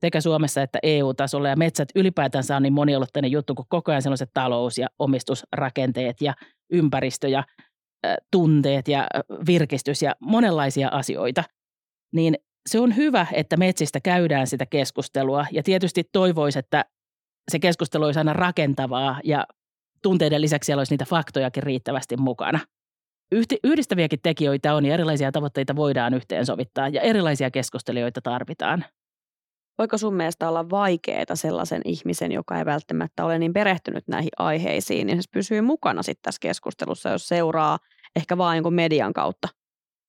sekä 0.00 0.20
Suomessa 0.20 0.62
että 0.62 0.78
EU-tasolla. 0.82 1.48
Ja 1.48 1.56
metsät 1.56 1.88
ylipäätänsä 1.94 2.56
on 2.56 2.62
niin 2.62 2.72
moniulotteinen 2.72 3.30
juttu, 3.30 3.54
kun 3.54 3.64
koko 3.68 3.92
ajan 3.92 4.02
sellaiset 4.02 4.30
talous- 4.34 4.78
ja 4.78 4.88
omistusrakenteet 4.98 6.20
ja 6.20 6.34
ympäristö 6.72 7.28
ja 7.28 7.44
tunteet 8.30 8.88
ja 8.88 9.06
virkistys 9.46 10.02
ja 10.02 10.14
monenlaisia 10.20 10.88
asioita. 10.88 11.44
Niin 12.12 12.34
se 12.66 12.80
on 12.80 12.96
hyvä, 12.96 13.26
että 13.32 13.56
metsistä 13.56 14.00
käydään 14.00 14.46
sitä 14.46 14.66
keskustelua 14.66 15.46
ja 15.52 15.62
tietysti 15.62 16.04
toivoisi, 16.12 16.58
että 16.58 16.84
se 17.50 17.58
keskustelu 17.58 18.04
olisi 18.04 18.20
aina 18.20 18.32
rakentavaa 18.32 19.20
ja 19.24 19.46
tunteiden 20.02 20.40
lisäksi 20.40 20.66
siellä 20.66 20.80
olisi 20.80 20.92
niitä 20.92 21.04
faktojakin 21.04 21.62
riittävästi 21.62 22.16
mukana. 22.16 22.60
Yhdistäviäkin 23.64 24.18
tekijöitä 24.22 24.74
on 24.74 24.86
ja 24.86 24.94
erilaisia 24.94 25.32
tavoitteita 25.32 25.76
voidaan 25.76 26.14
yhteensovittaa 26.14 26.88
ja 26.88 27.00
erilaisia 27.00 27.50
keskustelijoita 27.50 28.20
tarvitaan. 28.20 28.84
Voiko 29.78 29.98
sun 29.98 30.14
mielestä 30.14 30.48
olla 30.48 30.70
vaikeaa 30.70 31.34
sellaisen 31.34 31.82
ihmisen, 31.84 32.32
joka 32.32 32.58
ei 32.58 32.64
välttämättä 32.64 33.24
ole 33.24 33.38
niin 33.38 33.52
perehtynyt 33.52 34.08
näihin 34.08 34.30
aiheisiin, 34.38 35.06
niin 35.06 35.22
se 35.22 35.28
pysyy 35.32 35.60
mukana 35.60 36.02
sitten 36.02 36.22
tässä 36.22 36.38
keskustelussa, 36.40 37.08
jos 37.08 37.28
seuraa 37.28 37.78
ehkä 38.16 38.38
vain 38.38 38.56
jonkun 38.56 38.74
median 38.74 39.12
kautta? 39.12 39.48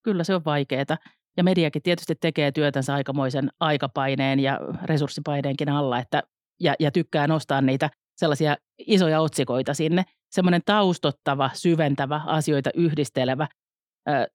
Kyllä 0.03 0.23
se 0.23 0.35
on 0.35 0.45
vaikeaa. 0.45 0.97
Ja 1.37 1.43
mediakin 1.43 1.81
tietysti 1.81 2.15
tekee 2.15 2.51
työtänsä 2.51 2.93
aikamoisen 2.93 3.49
aikapaineen 3.59 4.39
ja 4.39 4.59
resurssipaineenkin 4.83 5.69
alla, 5.69 5.99
että, 5.99 6.23
ja, 6.59 6.75
ja 6.79 6.91
tykkää 6.91 7.27
nostaa 7.27 7.61
niitä 7.61 7.89
sellaisia 8.17 8.55
isoja 8.87 9.19
otsikoita 9.21 9.73
sinne. 9.73 10.03
Semmoinen 10.31 10.61
taustottava, 10.65 11.49
syventävä, 11.53 12.21
asioita 12.25 12.69
yhdistelevä 12.73 13.47
ö, 14.09 14.27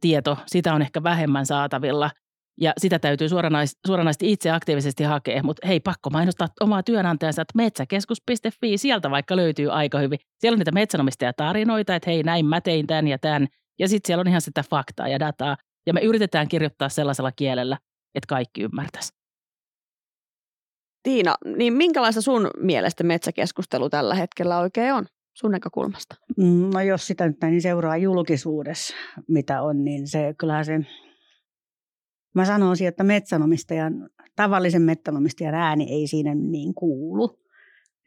tieto, 0.00 0.38
sitä 0.46 0.74
on 0.74 0.82
ehkä 0.82 1.02
vähemmän 1.02 1.46
saatavilla– 1.46 2.10
ja 2.60 2.72
sitä 2.78 2.98
täytyy 2.98 3.28
suoranais, 3.28 3.78
suoranaisesti 3.86 4.32
itse 4.32 4.50
aktiivisesti 4.50 5.04
hakea, 5.04 5.42
mutta 5.42 5.66
hei, 5.66 5.80
pakko 5.80 6.10
mainostaa 6.10 6.48
omaa 6.60 6.82
työnantajansa, 6.82 7.42
että 7.42 7.56
metsäkeskus.fi, 7.56 8.78
sieltä 8.78 9.10
vaikka 9.10 9.36
löytyy 9.36 9.72
aika 9.72 9.98
hyvin. 9.98 10.18
Siellä 10.38 10.54
on 10.54 10.58
niitä 10.58 10.72
metsänomistajatarinoita, 10.72 11.94
että 11.94 12.10
hei, 12.10 12.22
näin 12.22 12.46
mä 12.46 12.60
tein 12.60 12.86
tämän 12.86 13.08
ja 13.08 13.18
tämän. 13.18 13.48
Ja 13.78 13.88
sitten 13.88 14.06
siellä 14.06 14.20
on 14.20 14.28
ihan 14.28 14.40
sitä 14.40 14.64
faktaa 14.70 15.08
ja 15.08 15.20
dataa. 15.20 15.56
Ja 15.86 15.92
me 15.92 16.00
yritetään 16.00 16.48
kirjoittaa 16.48 16.88
sellaisella 16.88 17.32
kielellä, 17.32 17.78
että 18.14 18.26
kaikki 18.28 18.62
ymmärtäisi. 18.62 19.12
Tiina, 21.02 21.34
niin 21.56 21.72
minkälaista 21.72 22.20
sun 22.20 22.50
mielestä 22.58 23.04
metsäkeskustelu 23.04 23.90
tällä 23.90 24.14
hetkellä 24.14 24.58
oikein 24.58 24.94
on 24.94 25.06
sun 25.34 25.50
näkökulmasta? 25.50 26.16
Mm, 26.36 26.70
no 26.74 26.80
jos 26.80 27.06
sitä 27.06 27.26
nyt 27.26 27.36
niin 27.42 27.62
seuraa 27.62 27.96
julkisuudessa, 27.96 28.94
mitä 29.28 29.62
on, 29.62 29.84
niin 29.84 30.08
se 30.08 30.34
kyllähän 30.38 30.64
se 30.64 30.80
Mä 32.34 32.44
sanoisin, 32.44 32.88
että 32.88 33.04
metsänomistajan, 33.04 34.10
tavallisen 34.36 34.82
metsänomistajan 34.82 35.54
ääni 35.54 35.92
ei 35.92 36.06
siinä 36.06 36.34
niin 36.34 36.74
kuulu. 36.74 37.40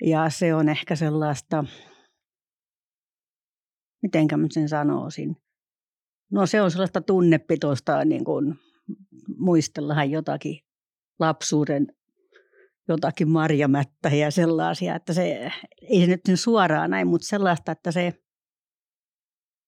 Ja 0.05 0.29
se 0.29 0.55
on 0.55 0.69
ehkä 0.69 0.95
sellaista, 0.95 1.65
mitenkä 4.01 4.37
mä 4.37 4.47
sen 4.51 4.69
sanoisin. 4.69 5.37
No 6.31 6.45
se 6.45 6.61
on 6.61 6.71
sellaista 6.71 7.01
tunnepitoista, 7.01 8.05
niin 8.05 8.25
kuin 8.25 8.55
muistellaan 9.37 10.11
jotakin 10.11 10.59
lapsuuden 11.19 11.87
jotakin 12.87 13.29
marjamättä 13.29 14.09
ja 14.09 14.31
sellaisia, 14.31 14.95
että 14.95 15.13
se 15.13 15.51
ei 15.81 16.05
se 16.05 16.07
nyt 16.07 16.39
suoraan 16.39 16.89
näin, 16.89 17.07
mutta 17.07 17.27
sellaista, 17.27 17.71
että 17.71 17.91
se 17.91 18.13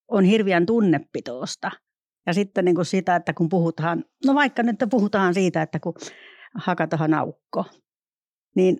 on 0.08 0.24
hirveän 0.24 0.66
tunnepitoista– 0.66 1.70
ja 2.28 2.34
sitten 2.34 2.64
niin 2.64 2.74
kuin 2.74 2.84
sitä, 2.84 3.16
että 3.16 3.32
kun 3.34 3.48
puhutaan, 3.48 4.04
no 4.26 4.34
vaikka 4.34 4.62
nyt 4.62 4.76
puhutaan 4.90 5.34
siitä, 5.34 5.62
että 5.62 5.80
kun 5.80 5.94
hakataan 6.54 7.14
aukko, 7.14 7.64
niin 8.56 8.78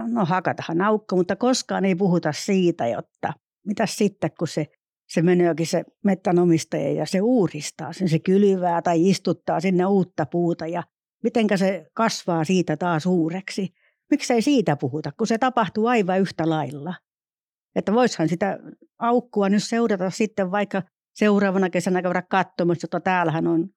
no 0.00 0.24
hakataan 0.24 0.80
aukko, 0.80 1.16
mutta 1.16 1.36
koskaan 1.36 1.84
ei 1.84 1.94
puhuta 1.94 2.32
siitä, 2.32 2.86
jotta 2.86 3.32
mitä 3.66 3.86
sitten, 3.86 4.30
kun 4.38 4.48
se, 4.48 4.66
se 5.08 5.22
meneekin 5.22 5.66
se 5.66 5.84
mettänomistaja 6.04 6.92
ja 6.92 7.06
se 7.06 7.20
uudistaa 7.20 7.92
sen, 7.92 8.08
se 8.08 8.18
kylvää 8.18 8.82
tai 8.82 9.08
istuttaa 9.08 9.60
sinne 9.60 9.86
uutta 9.86 10.26
puuta 10.26 10.66
ja 10.66 10.82
mitenkä 11.24 11.56
se 11.56 11.86
kasvaa 11.94 12.44
siitä 12.44 12.76
taas 12.76 13.02
suureksi. 13.02 13.74
Miksei 14.10 14.42
siitä 14.42 14.76
puhuta, 14.76 15.12
kun 15.12 15.26
se 15.26 15.38
tapahtuu 15.38 15.86
aivan 15.86 16.20
yhtä 16.20 16.48
lailla. 16.48 16.94
Että 17.74 17.92
voishan 17.92 18.28
sitä 18.28 18.58
aukkua 18.98 19.48
nyt 19.48 19.64
seurata 19.64 20.10
sitten 20.10 20.50
vaikka 20.50 20.82
seuraavana 21.14 21.70
kesänä 21.70 22.02
käydä 22.02 22.22
katsomassa, 22.22 22.86
että 22.86 23.00
täällähän 23.00 23.46
on 23.46 23.68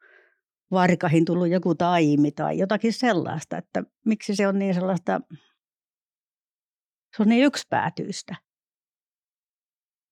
varkahin 0.72 1.25
tullut 1.25 1.48
joku 1.48 1.75
taimi 1.75 2.32
tai 2.32 2.58
jotakin 2.58 2.94
sellaista, 2.94 3.58
että 3.58 3.84
miksi 4.06 4.36
se 4.36 4.48
on 4.48 4.60
niin 4.60 4.74
sellaista, 4.74 5.22
se 7.16 7.24
on 7.24 7.30
niin 7.30 7.46
yksipäätyistä. 7.46 8.36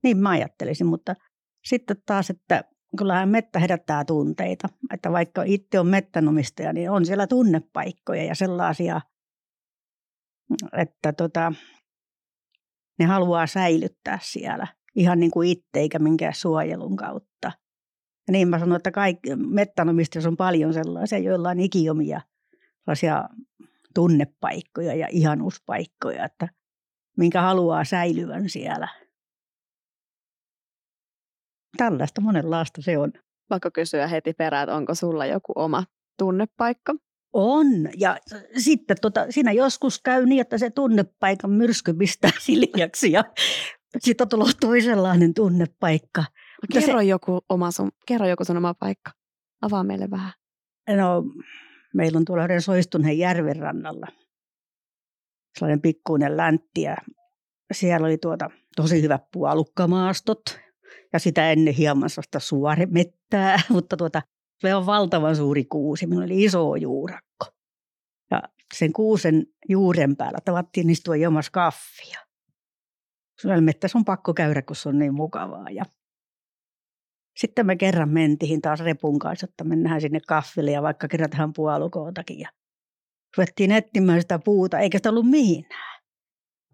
Niin 0.04 0.18
mä 0.18 0.30
ajattelisin, 0.30 0.88
mutta 0.88 1.16
sitten 1.66 1.98
taas, 2.06 2.30
että 2.30 2.64
kyllähän 2.96 3.30
mettä 3.30 3.60
herättää 3.60 4.06
tunteita. 4.06 4.70
Että 4.94 5.12
vaikka 5.12 5.44
itse 5.44 5.80
on 5.80 5.88
mettänomistaja, 5.88 6.74
niin 6.74 6.92
on 6.92 7.06
siellä 7.06 7.28
tunnepaikkoja 7.28 8.24
ja 8.24 8.36
sellaisia, 8.36 9.02
että 10.78 11.14
tota, 11.14 11.54
ne 13.00 13.06
haluaa 13.06 13.48
säilyttää 13.48 14.20
siellä 14.22 14.68
ihan 14.96 15.20
niin 15.20 15.32
kuin 15.32 15.50
itse 15.50 15.80
eikä 15.80 16.00
minkään 16.00 16.34
suojelun 16.34 16.96
kautta. 16.96 17.52
Ja 18.28 18.32
niin 18.32 18.48
mä 18.48 18.60
sanon, 18.60 18.76
että 18.76 18.92
kaikki, 18.92 19.36
mettänomistajissa 19.36 20.30
on 20.30 20.38
paljon 20.38 20.74
sellaisia, 20.74 21.18
joilla 21.18 21.50
on 21.50 21.60
ikiomia 21.60 22.22
sellaisia 22.80 23.30
tunnepaikkoja 23.96 24.96
ja 24.96 25.08
ihanuuspaikkoja, 25.12 26.26
että 26.26 26.48
minkä 27.18 27.42
haluaa 27.42 27.84
säilyvän 27.84 28.50
siellä. 28.50 28.88
Tällaista 31.78 32.22
monenlaista 32.22 32.82
se 32.82 32.98
on. 32.98 33.14
Vaikka 33.50 33.72
kysyä 33.72 34.08
heti 34.08 34.34
perään, 34.34 34.64
että 34.64 34.76
onko 34.76 34.96
sulla 34.96 35.26
joku 35.26 35.54
oma 35.56 35.84
tunnepaikka? 36.18 36.94
On. 37.34 37.68
Ja 37.98 38.18
sitten 38.58 38.98
tota, 39.02 39.26
siinä 39.30 39.52
joskus 39.52 40.02
käy 40.02 40.26
niin, 40.26 40.42
että 40.42 40.58
se 40.58 40.70
tunnepaikan 40.70 41.52
myrsky 41.52 41.94
pistää 41.94 42.32
siljaksi 42.46 43.12
ja 43.12 43.24
siitä 44.00 44.26
tulee 44.26 44.52
toisenlainen 44.60 45.34
tunnepaikka. 45.34 46.22
No, 46.22 46.82
kerro, 46.82 47.00
se, 47.00 47.06
joku 47.06 47.40
oma 47.50 47.72
sun, 47.72 47.92
kerro 48.06 48.28
joku 48.28 48.46
sun 48.46 48.58
oma 48.58 48.74
paikka. 48.74 49.12
Avaa 49.62 49.84
meille 49.84 50.10
vähän. 50.12 50.32
No, 50.90 51.24
meillä 51.94 52.18
on 52.18 52.26
tuolla 52.26 52.46
yhden 52.46 52.62
Soistuneen 52.62 53.18
järven 53.18 53.56
rannalla 53.56 54.08
sellainen 55.60 55.82
pikkuinen 55.82 56.38
läntti 56.38 56.82
ja 56.82 56.98
siellä 57.72 58.08
oli 58.08 58.18
tuota, 58.18 58.50
tosi 58.76 59.02
hyvät 59.02 59.22
puolukkamaastot 59.32 60.60
ja 61.16 61.20
sitä 61.20 61.52
ennen 61.52 61.74
hieman 61.74 62.10
sellaista 62.10 62.40
suoremettää, 62.40 63.60
mutta 63.70 63.98
tuota, 63.98 64.22
se 64.60 64.76
on 64.76 64.86
valtavan 64.86 65.36
suuri 65.36 65.66
kuusi. 65.66 66.08
Minulla 66.08 66.26
oli 66.26 66.44
iso 66.44 66.76
juurakko. 66.76 67.46
Ja 68.32 68.44
sen 68.74 68.94
kuusen 68.94 69.46
juuren 69.70 70.16
päällä 70.16 70.38
tavattiin 70.46 70.90
istua 70.90 71.16
jomassa 71.16 71.52
kaffia. 71.52 72.20
Mettässä 73.62 73.98
on 73.98 74.06
pakko 74.06 74.34
käydä, 74.34 74.62
kun 74.62 74.76
se 74.76 74.90
on 74.90 75.00
niin 75.00 75.14
mukavaa. 75.14 75.70
Ja 75.70 75.86
sitten 77.38 77.66
me 77.66 77.76
kerran 77.76 78.10
mentiin 78.10 78.62
taas 78.62 78.80
repun 78.80 79.20
kanssa, 79.20 79.48
että 79.50 79.64
mennään 79.64 80.02
sinne 80.02 80.20
kaffille 80.28 80.72
ja 80.72 80.82
vaikka 80.82 81.08
kerätään 81.08 81.54
puolukootakin. 81.54 82.40
Ja 82.40 82.50
ruvettiin 83.38 83.72
etsimään 83.72 84.22
sitä 84.22 84.40
puuta, 84.46 84.80
eikä 84.80 84.98
sitä 84.98 85.10
ollut 85.10 85.30
mihinään. 85.30 86.02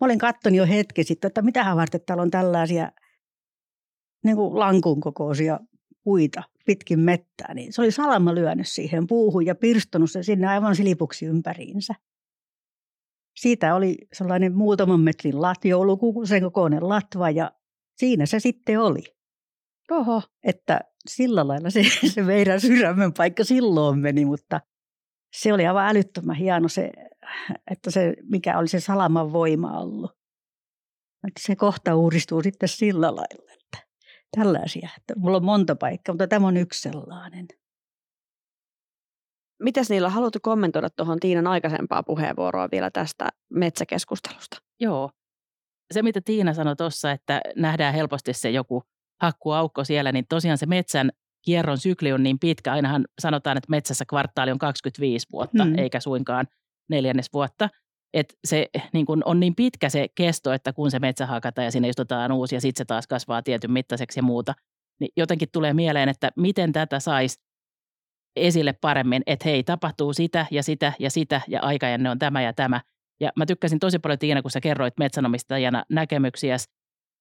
Mä 0.01 0.05
olin 0.05 0.19
katsonut 0.19 0.57
jo 0.57 0.65
hetki 0.65 1.03
sitten, 1.03 1.27
että 1.27 1.41
mitä 1.41 1.75
varten 1.75 2.01
täällä 2.05 2.21
on 2.21 2.31
tällaisia 2.31 2.91
niin 4.23 4.35
kuin 4.35 4.59
lankun 4.59 5.01
kokoisia 5.01 5.59
puita 6.03 6.43
pitkin 6.65 6.99
mettää. 6.99 7.53
Niin 7.53 7.73
se 7.73 7.81
oli 7.81 7.91
salama 7.91 8.35
lyönyt 8.35 8.67
siihen 8.67 9.07
puuhun 9.07 9.45
ja 9.45 9.55
pirstonut 9.55 10.11
se 10.11 10.23
sinne 10.23 10.47
aivan 10.47 10.75
silipuksi 10.75 11.25
ympäriinsä. 11.25 11.93
Siitä 13.35 13.75
oli 13.75 13.97
sellainen 14.13 14.55
muutaman 14.55 14.99
metrin 14.99 15.41
lat, 15.41 15.65
joulukuusen 15.65 16.41
kokoinen 16.41 16.89
latva 16.89 17.29
ja 17.29 17.51
siinä 17.97 18.25
se 18.25 18.39
sitten 18.39 18.79
oli. 18.79 19.03
Oho. 19.91 20.21
Että 20.43 20.79
sillä 21.09 21.47
lailla 21.47 21.69
se, 21.69 21.83
se 22.13 22.23
meidän 22.23 22.61
sydämen 22.61 23.13
paikka 23.13 23.43
silloin 23.43 23.99
meni, 23.99 24.25
mutta 24.25 24.61
se 25.33 25.53
oli 25.53 25.67
aivan 25.67 25.87
älyttömän 25.87 26.35
hieno 26.35 26.67
se, 26.67 26.91
että 27.71 27.91
se, 27.91 28.13
mikä 28.23 28.57
oli 28.57 28.67
se 28.67 28.79
salaman 28.79 29.33
voima 29.33 29.79
ollut. 29.79 30.11
Että 31.27 31.41
se 31.45 31.55
kohta 31.55 31.95
uudistuu 31.95 32.41
sitten 32.43 32.69
sillä 32.69 33.15
lailla, 33.15 33.53
että 33.53 33.87
tällaisia. 34.37 34.89
Että 34.97 35.13
mulla 35.17 35.37
on 35.37 35.45
monta 35.45 35.75
paikkaa, 35.75 36.13
mutta 36.13 36.27
tämä 36.27 36.47
on 36.47 36.57
yksi 36.57 36.81
sellainen. 36.81 37.47
Mitäs 39.63 39.89
niillä 39.89 40.09
haluatko 40.09 40.39
kommentoida 40.41 40.89
tuohon 40.89 41.19
Tiinan 41.19 41.47
aikaisempaa 41.47 42.03
puheenvuoroa 42.03 42.69
vielä 42.71 42.91
tästä 42.91 43.29
metsäkeskustelusta? 43.49 44.57
Joo. 44.79 45.09
Se, 45.93 46.01
mitä 46.01 46.21
Tiina 46.21 46.53
sanoi 46.53 46.75
tuossa, 46.75 47.11
että 47.11 47.41
nähdään 47.55 47.93
helposti 47.93 48.33
se 48.33 48.49
joku 48.49 48.83
hakkuaukko 49.21 49.83
siellä, 49.83 50.11
niin 50.11 50.25
tosiaan 50.29 50.57
se 50.57 50.65
metsän 50.65 51.11
kierron 51.45 51.77
sykli 51.77 52.13
on 52.13 52.23
niin 52.23 52.39
pitkä. 52.39 52.71
Ainahan 52.71 53.05
sanotaan, 53.21 53.57
että 53.57 53.69
metsässä 53.69 54.05
kvartaali 54.09 54.51
on 54.51 54.59
25 54.59 55.27
vuotta, 55.31 55.65
mm. 55.65 55.77
eikä 55.77 55.99
suinkaan 55.99 56.47
neljännes 56.89 57.33
vuotta. 57.33 57.69
Et 58.13 58.37
se 58.47 58.67
niin 58.93 59.05
kun 59.05 59.21
on 59.25 59.39
niin 59.39 59.55
pitkä 59.55 59.89
se 59.89 60.07
kesto, 60.15 60.53
että 60.53 60.73
kun 60.73 60.91
se 60.91 60.99
metsä 60.99 61.25
hakataan 61.25 61.65
ja 61.65 61.71
sinne 61.71 61.89
istutaan 61.89 62.31
uusi 62.31 62.55
ja 62.55 62.61
sitten 62.61 62.77
se 62.77 62.85
taas 62.85 63.07
kasvaa 63.07 63.41
tietyn 63.41 63.71
mittaiseksi 63.71 64.19
ja 64.19 64.23
muuta, 64.23 64.53
niin 64.99 65.11
jotenkin 65.17 65.47
tulee 65.51 65.73
mieleen, 65.73 66.09
että 66.09 66.31
miten 66.37 66.71
tätä 66.71 66.99
saisi 66.99 67.41
esille 68.35 68.73
paremmin, 68.73 69.23
että 69.25 69.49
hei, 69.49 69.63
tapahtuu 69.63 70.13
sitä 70.13 70.45
ja 70.51 70.63
sitä 70.63 70.93
ja 70.99 71.09
sitä 71.09 71.41
ja 71.47 71.61
aikajänne 71.61 72.09
on 72.09 72.19
tämä 72.19 72.41
ja 72.41 72.53
tämä. 72.53 72.81
Ja 73.19 73.31
mä 73.35 73.45
tykkäsin 73.45 73.79
tosi 73.79 73.99
paljon 73.99 74.19
Tiina, 74.19 74.41
kun 74.41 74.51
sä 74.51 74.61
kerroit 74.61 74.93
metsänomistajana 74.99 75.83
näkemyksiä, 75.89 76.57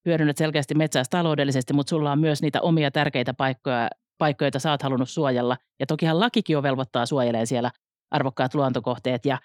hyödynnät 0.07 0.37
selkeästi 0.37 0.75
metsää 0.75 1.03
taloudellisesti, 1.11 1.73
mutta 1.73 1.91
sulla 1.91 2.13
on 2.13 2.21
myös 2.21 2.43
niitä 2.43 2.61
omia 2.61 2.91
tärkeitä 2.91 3.35
paikkoja, 3.35 3.89
paikkoja, 4.19 4.47
joita 4.47 4.59
sä 4.59 4.71
oot 4.71 4.83
halunnut 4.83 5.11
suojella. 5.11 5.57
Ja 5.81 5.87
tokihan 5.87 6.21
lakikin 6.21 6.55
jo 6.55 6.63
velvoittaa 6.63 7.07
suojelemaan 7.07 7.47
siellä 7.47 7.71
arvokkaat 8.11 8.55
luontokohteet 8.55 9.25
ja 9.25 9.39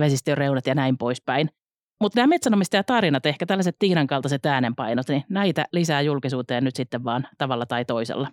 vesistöjen 0.00 0.38
reunat 0.38 0.66
ja 0.66 0.74
näin 0.74 0.98
poispäin. 0.98 1.50
Mutta 2.00 2.20
nämä 2.20 2.26
metsänomistajatarinat, 2.26 3.26
ehkä 3.26 3.46
tällaiset 3.46 3.76
Tiinan 3.78 4.06
kaltaiset 4.06 4.46
äänenpainot, 4.46 5.08
niin 5.08 5.24
näitä 5.28 5.64
lisää 5.72 6.00
julkisuuteen 6.00 6.64
nyt 6.64 6.76
sitten 6.76 7.04
vaan 7.04 7.28
tavalla 7.38 7.66
tai 7.66 7.84
toisella. 7.84 8.28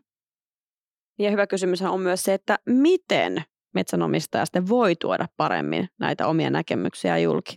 Ja 1.19 1.31
hyvä 1.31 1.47
kysymys 1.47 1.81
on 1.81 2.01
myös 2.01 2.23
se, 2.23 2.33
että 2.33 2.59
miten 2.65 3.43
metsänomistaja 3.73 4.45
sitten 4.45 4.69
voi 4.69 4.95
tuoda 4.95 5.25
paremmin 5.37 5.87
näitä 5.99 6.27
omia 6.27 6.49
näkemyksiä 6.49 7.17
julki. 7.17 7.55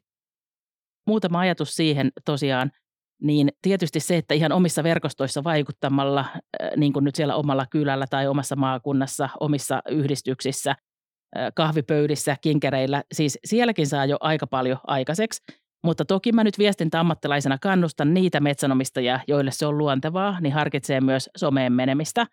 Muutama 1.06 1.40
ajatus 1.40 1.76
siihen 1.76 2.10
tosiaan. 2.24 2.70
niin 3.22 3.48
tietysti 3.62 4.00
se, 4.00 4.16
että 4.16 4.34
ihan 4.34 4.52
omissa 4.52 4.82
verkostoissa 4.82 5.44
vaikuttamalla, 5.44 6.24
niin 6.76 6.92
kuin 6.92 7.04
nyt 7.04 7.14
siellä 7.14 7.34
omalla 7.34 7.66
kylällä 7.70 8.06
tai 8.10 8.26
omassa 8.26 8.56
maakunnassa, 8.56 9.28
omissa 9.40 9.82
yhdistyksissä, 9.90 10.74
kahvipöydissä, 11.54 12.36
kinkereillä, 12.40 13.02
siis 13.12 13.38
sielläkin 13.44 13.86
saa 13.86 14.06
jo 14.06 14.16
aika 14.20 14.46
paljon 14.46 14.78
aikaiseksi. 14.86 15.42
Mutta 15.84 16.04
toki 16.04 16.32
mä 16.32 16.44
nyt 16.44 16.58
viestintäammattilaisena 16.58 17.58
kannustan 17.58 18.14
niitä 18.14 18.40
metsänomistajia, 18.40 19.20
joille 19.28 19.50
se 19.50 19.66
on 19.66 19.78
luontevaa, 19.78 20.40
niin 20.40 20.52
harkitsee 20.52 21.00
myös 21.00 21.30
someen 21.36 21.72
menemistä, 21.72 22.26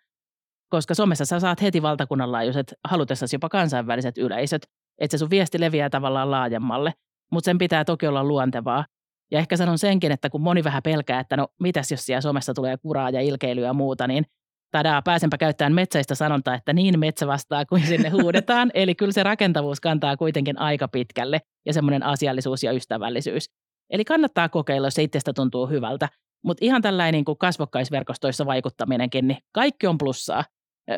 koska 0.68 0.94
somessa 0.94 1.24
sä 1.24 1.40
saat 1.40 1.62
heti 1.62 1.82
valtakunnan 1.82 2.32
laajuiset, 2.32 2.74
halutessasi 2.88 3.36
jopa 3.36 3.48
kansainväliset 3.48 4.18
yleisöt, 4.18 4.62
että 4.98 5.16
se 5.16 5.18
sun 5.18 5.30
viesti 5.30 5.60
leviää 5.60 5.90
tavallaan 5.90 6.30
laajemmalle, 6.30 6.92
mutta 7.32 7.44
sen 7.44 7.58
pitää 7.58 7.84
toki 7.84 8.06
olla 8.06 8.24
luontevaa. 8.24 8.84
Ja 9.30 9.38
ehkä 9.38 9.56
sanon 9.56 9.78
senkin, 9.78 10.12
että 10.12 10.30
kun 10.30 10.40
moni 10.40 10.64
vähän 10.64 10.82
pelkää, 10.82 11.20
että 11.20 11.36
no 11.36 11.48
mitäs 11.60 11.90
jos 11.90 12.06
siellä 12.06 12.20
somessa 12.20 12.54
tulee 12.54 12.76
kuraa 12.76 13.10
ja 13.10 13.20
ilkeilyä 13.20 13.66
ja 13.66 13.72
muuta, 13.72 14.06
niin 14.06 14.26
tadaa, 14.74 15.02
pääsenpä 15.02 15.38
käyttämään 15.38 15.74
metsäistä 15.74 16.14
sanontaa, 16.14 16.54
että 16.54 16.72
niin 16.72 16.98
metsä 16.98 17.26
vastaa 17.26 17.66
kuin 17.66 17.86
sinne 17.86 18.08
huudetaan. 18.08 18.70
Eli 18.74 18.94
kyllä 18.94 19.12
se 19.12 19.22
rakentavuus 19.22 19.80
kantaa 19.80 20.16
kuitenkin 20.16 20.58
aika 20.58 20.88
pitkälle 20.88 21.40
ja 21.66 21.72
semmoinen 21.72 22.02
asiallisuus 22.02 22.62
ja 22.62 22.72
ystävällisyys. 22.72 23.50
Eli 23.90 24.04
kannattaa 24.04 24.48
kokeilla, 24.48 24.86
jos 24.86 24.94
se 24.94 25.02
itsestä 25.02 25.32
tuntuu 25.32 25.66
hyvältä. 25.66 26.08
Mutta 26.44 26.64
ihan 26.64 26.82
tällainen 26.82 27.12
niin 27.12 27.24
kuin 27.24 27.38
kasvokkaisverkostoissa 27.38 28.46
vaikuttaminenkin, 28.46 29.28
niin 29.28 29.38
kaikki 29.52 29.86
on 29.86 29.98
plussaa 29.98 30.44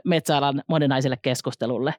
metsäalan 0.05 0.63
moninaiselle 0.69 1.17
keskustelulle. 1.23 1.95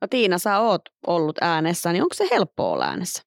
No 0.00 0.08
Tiina, 0.10 0.38
sä 0.38 0.58
oot 0.58 0.82
ollut 1.06 1.38
äänessä, 1.40 1.92
niin 1.92 2.02
onko 2.02 2.14
se 2.14 2.28
helppo 2.30 2.72
olla 2.72 2.84
äänessä? 2.84 3.22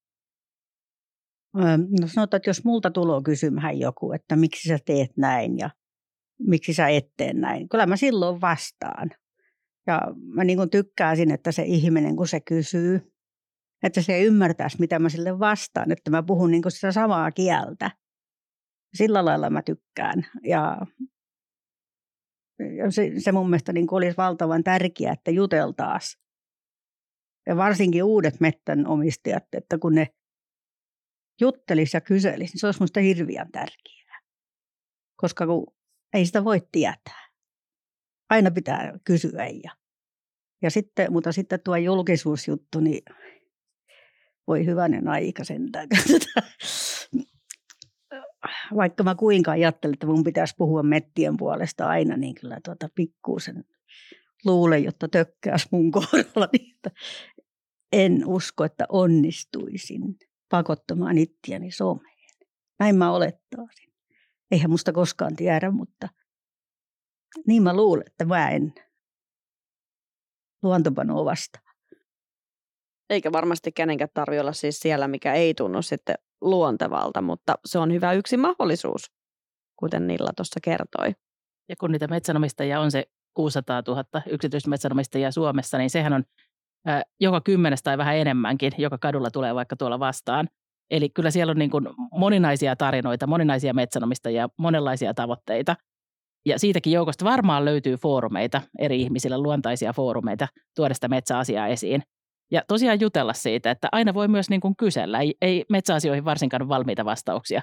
No 2.02 2.08
sanotaan, 2.08 2.38
että 2.38 2.50
jos 2.50 2.66
multa 2.66 2.92
tulee 2.92 3.22
kysymään 3.26 3.80
joku, 3.80 4.12
että 4.12 4.36
miksi 4.36 4.70
sä 4.70 4.78
teet 4.86 5.18
näin 5.18 5.58
ja 5.58 5.70
miksi 6.48 6.74
sä 6.74 6.88
et 6.88 7.12
tee 7.18 7.34
näin. 7.34 7.70
Kyllä 7.70 7.86
mä 7.86 7.98
silloin 7.98 8.42
vastaan. 8.42 9.10
Ja 9.88 10.02
mä 10.16 10.44
niin 10.44 10.70
tykkäisin, 10.72 11.32
että 11.32 11.52
se 11.52 11.64
ihminen, 11.64 12.16
kun 12.16 12.28
se 12.28 12.40
kysyy, 12.40 13.14
että 13.84 14.02
se 14.02 14.24
ymmärtäisi, 14.24 14.80
mitä 14.80 15.00
mä 15.00 15.10
sille 15.10 15.40
vastaan, 15.40 15.92
että 15.92 16.12
mä 16.12 16.24
puhun 16.24 16.52
niin 16.52 16.64
sitä 16.68 16.92
samaa 16.92 17.32
kieltä. 17.32 17.92
Sillä 18.94 19.26
lailla 19.26 19.50
mä 19.50 19.62
tykkään. 19.62 20.26
Ja 20.44 20.78
se, 22.90 23.12
se 23.18 23.32
mun 23.32 23.50
mielestä 23.50 23.74
niin 23.74 23.88
olisi 23.92 24.18
valtavan 24.18 24.64
tärkeää, 24.64 25.14
että 25.14 25.32
juteltaas. 25.32 26.18
Ja 27.48 27.58
varsinkin 27.58 28.04
uudet 28.04 28.40
mettän 28.40 28.88
omistajat, 28.88 29.44
että 29.54 29.78
kun 29.78 29.96
ne 29.96 30.08
juttelis 31.42 31.94
ja 31.94 32.02
kyselis, 32.02 32.54
niin 32.54 32.60
se 32.60 32.68
olisi 32.68 32.80
minusta 32.80 33.00
hirveän 33.00 33.52
tärkeää. 33.52 34.22
Koska 35.16 35.46
kun 35.46 35.68
ei 36.14 36.26
sitä 36.26 36.44
voi 36.44 36.68
tietää. 36.72 37.30
Aina 38.30 38.52
pitää 38.52 39.00
kysyä. 39.04 39.48
Ja, 39.64 39.72
ja 40.62 40.72
sitten, 40.72 41.14
mutta 41.14 41.32
sitten 41.32 41.60
tuo 41.64 41.76
julkisuusjuttu, 41.76 42.80
niin 42.80 43.04
voi 44.48 44.66
hyvänen 44.66 45.08
aika 45.08 45.44
sentään. 45.44 45.88
Vaikka 48.76 49.04
mä 49.04 49.16
kuinka 49.16 49.52
ajattelen, 49.52 49.94
että 49.94 50.08
mun 50.08 50.24
pitäisi 50.24 50.56
puhua 50.58 50.84
mettien 50.84 51.38
puolesta 51.38 51.88
aina, 51.88 52.18
niin 52.18 52.36
kyllä 52.36 52.60
tuota 52.66 52.90
pikkuusen 52.96 53.64
luulen, 54.46 54.84
jotta 54.84 55.08
tökkääs 55.08 55.68
mun 55.72 55.92
kohdalla. 55.92 56.50
Niin 56.54 56.76
en 57.92 58.26
usko, 58.26 58.64
että 58.64 58.86
onnistuisin 58.90 60.02
pakottamaan 60.50 61.18
ittiäni 61.18 61.72
someen. 61.72 62.18
Näin 62.80 62.96
mä 62.96 63.12
olettaisin. 63.12 63.93
Eihän 64.52 64.72
musta 64.72 64.94
koskaan 64.94 65.36
tiedä, 65.36 65.72
mutta 65.72 66.10
niin 67.48 67.64
mä 67.64 67.76
luulen, 67.76 68.04
että 68.08 68.26
mä 68.26 68.50
en 68.50 68.74
luontopanoa 70.64 71.26
vastaan. 71.26 71.76
Eikä 73.10 73.32
varmasti 73.32 73.72
kenenkään 73.72 74.10
tarvitse 74.14 74.42
olla 74.42 74.54
siis 74.54 74.80
siellä, 74.80 75.08
mikä 75.08 75.34
ei 75.34 75.54
tunnu 75.54 75.82
sitten 75.82 76.16
luontevalta, 76.42 77.22
mutta 77.22 77.56
se 77.66 77.80
on 77.80 77.94
hyvä 77.94 78.14
yksi 78.14 78.38
mahdollisuus, 78.38 79.12
kuten 79.80 80.08
Nilla 80.08 80.32
tuossa 80.36 80.60
kertoi. 80.64 81.16
Ja 81.70 81.76
kun 81.80 81.92
niitä 81.92 82.08
metsänomistajia 82.08 82.80
on 82.80 82.92
se 82.92 83.06
600 83.34 83.84
000 83.88 84.04
yksityismetsänomistajia 84.30 85.32
Suomessa, 85.32 85.78
niin 85.78 85.90
sehän 85.90 86.14
on 86.14 86.24
äh, 86.90 87.02
joka 87.20 87.42
kymmenes 87.42 87.84
tai 87.84 87.98
vähän 87.98 88.16
enemmänkin, 88.18 88.72
joka 88.78 88.98
kadulla 88.98 89.32
tulee 89.32 89.56
vaikka 89.56 89.76
tuolla 89.76 90.00
vastaan. 90.00 90.50
Eli 90.92 91.10
kyllä 91.10 91.32
siellä 91.32 91.52
on 91.52 91.58
niin 91.58 91.70
kuin 91.70 91.88
moninaisia 92.12 92.76
tarinoita, 92.76 93.28
moninaisia 93.28 93.74
metsänomistajia, 93.74 94.50
monenlaisia 94.58 95.14
tavoitteita. 95.14 95.76
Ja 96.46 96.60
siitäkin 96.60 96.94
joukosta 96.94 97.26
varmaan 97.26 97.66
löytyy 97.66 97.96
foorumeita 97.96 98.62
eri 98.80 99.02
ihmisille, 99.02 99.38
luontaisia 99.38 99.94
foorumeita 99.94 100.48
tuoda 100.76 100.94
sitä 100.94 101.08
metsäasiaa 101.08 101.68
esiin. 101.68 102.04
Ja 102.52 102.62
tosiaan 102.68 103.00
jutella 103.00 103.34
siitä, 103.34 103.72
että 103.72 103.90
aina 103.92 104.14
voi 104.14 104.28
myös 104.28 104.50
niin 104.50 104.62
kuin 104.62 104.76
kysellä. 104.76 105.20
Ei, 105.20 105.36
ei 105.42 105.66
metsäasioihin 105.70 106.26
varsinkaan 106.26 106.70
valmiita 106.70 107.06
vastauksia 107.06 107.62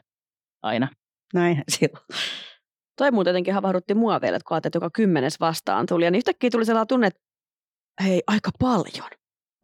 aina. 0.62 0.88
Näin 1.34 1.56
on. 1.82 2.16
Toi 2.98 3.10
muuten 3.10 3.30
jotenkin 3.30 3.54
havahdutti 3.54 3.94
mua 3.94 4.20
vielä, 4.20 4.36
että 4.36 4.48
kun 4.48 4.56
että 4.56 4.76
joka 4.76 4.90
kymmenes 4.90 5.40
vastaan 5.40 5.86
tuli. 5.86 6.04
Ja 6.04 6.10
niin 6.10 6.18
yhtäkkiä 6.18 6.50
tuli 6.50 6.64
sellainen 6.64 6.88
tunne, 6.88 7.06
että 7.06 7.20
hei, 8.02 8.22
aika 8.26 8.50
paljon. 8.58 9.10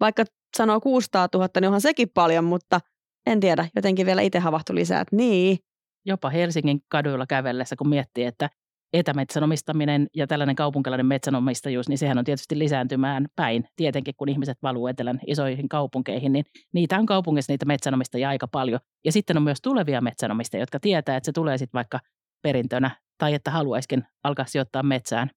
Vaikka 0.01 0.25
sanoo 0.57 0.81
600 0.81 1.29
000, 1.35 1.49
niin 1.55 1.67
onhan 1.67 1.81
sekin 1.81 2.09
paljon, 2.15 2.45
mutta– 2.45 2.81
en 3.27 3.41
tiedä, 3.41 3.69
jotenkin 3.77 4.07
vielä 4.07 4.23
itse 4.23 4.39
havahtu 4.39 4.75
lisää, 4.75 5.01
että 5.01 5.17
niin. 5.17 5.59
Jopa 6.07 6.31
Helsingin 6.31 6.81
kaduilla 6.89 7.27
kävellessä, 7.27 7.77
kun 7.77 7.89
miettii, 7.89 8.25
että 8.25 8.51
etämetsänomistaminen 8.93 10.07
ja 10.15 10.27
tällainen 10.27 10.57
kaupunkilainen 10.57 11.07
metsänomistajuus, 11.07 11.89
niin 11.89 11.99
sehän 11.99 12.19
on 12.19 12.25
tietysti 12.25 12.59
lisääntymään 12.59 13.27
päin. 13.37 13.65
Tietenkin, 13.77 14.15
kun 14.17 14.29
ihmiset 14.29 14.59
valuu 14.63 14.87
etelän 14.87 15.21
isoihin 15.27 15.69
kaupunkeihin, 15.69 16.33
niin 16.33 16.45
niitä 16.75 16.99
on 16.99 17.07
kaupungissa 17.07 17.53
niitä 17.53 17.67
metsänomistajia 17.67 18.29
aika 18.29 18.49
paljon. 18.49 18.81
Ja 19.05 19.13
sitten 19.13 19.37
on 19.37 19.43
myös 19.43 19.59
tulevia 19.63 20.01
metsänomistajia, 20.01 20.63
jotka 20.63 20.81
tietää, 20.81 21.17
että 21.17 21.25
se 21.27 21.33
tulee 21.33 21.59
sitten 21.59 21.79
vaikka 21.79 22.01
perintönä 22.43 22.91
tai 23.19 23.35
että 23.35 23.51
haluaisikin 23.51 24.05
alkaa 24.25 24.45
sijoittaa 24.45 24.83
metsään. 24.83 25.31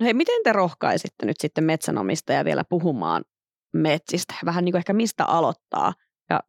No 0.00 0.04
hei, 0.04 0.14
miten 0.14 0.42
te 0.44 0.52
rohkaisitte 0.52 1.26
nyt 1.26 1.36
sitten 1.40 1.64
metsänomistajia 1.64 2.44
vielä 2.44 2.64
puhumaan 2.68 3.24
metsistä? 3.72 4.34
Vähän 4.44 4.64
niin 4.64 4.72
kuin 4.72 4.78
ehkä 4.78 4.92
mistä 4.92 5.24
aloittaa? 5.24 5.92
Ja 6.30 6.40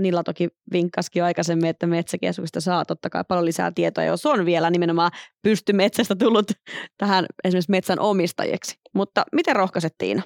Nilla 0.00 0.22
toki 0.22 0.48
vinkkasikin 0.72 1.24
aikaisemmin, 1.24 1.70
että 1.70 1.86
metsäkeskuksesta 1.86 2.60
saa 2.60 2.84
totta 2.84 3.10
kai 3.10 3.24
paljon 3.28 3.44
lisää 3.44 3.72
tietoa, 3.74 4.04
jos 4.04 4.26
on 4.26 4.46
vielä 4.46 4.70
nimenomaan 4.70 5.10
pysty 5.42 5.72
metsästä 5.72 6.16
tullut 6.16 6.52
tähän 6.98 7.26
esimerkiksi 7.44 7.70
metsän 7.70 8.00
omistajiksi. 8.00 8.78
Mutta 8.94 9.24
miten 9.32 9.56
rohkaiset 9.56 9.94
Tiina? 9.98 10.22